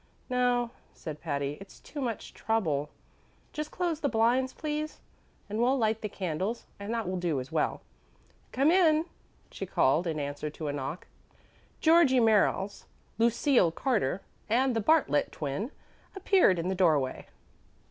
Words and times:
"No," 0.31 0.71
said 0.95 1.21
Patty; 1.21 1.59
"it's 1.61 1.79
too 1.79 2.01
much 2.01 2.33
trouble. 2.33 2.89
Just 3.53 3.69
close 3.69 3.99
the 3.99 4.09
blinds, 4.09 4.51
please, 4.51 4.99
and 5.47 5.59
we'll 5.61 5.77
light 5.77 6.01
the 6.01 6.09
candles, 6.09 6.65
and 6.79 6.91
that 6.91 7.07
will 7.07 7.17
do 7.19 7.39
as 7.39 7.51
well. 7.51 7.81
Come 8.51 8.71
in," 8.71 9.05
she 9.51 9.67
called 9.67 10.07
in 10.07 10.19
answer 10.19 10.49
to 10.49 10.67
a 10.67 10.73
knock. 10.73 11.05
Georgie 11.81 12.19
Merriles, 12.19 12.85
Lucille 13.19 13.69
Carter, 13.71 14.21
and 14.49 14.75
the 14.75 14.81
Bartlet 14.81 15.31
Twin 15.31 15.69
appeared 16.15 16.57
in 16.57 16.67
the 16.67 16.73
doorway. 16.73 17.27